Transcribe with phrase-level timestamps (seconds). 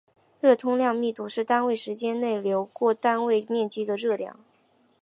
[0.39, 4.39] 热通量密度是单位时间内流过单位面积的热量。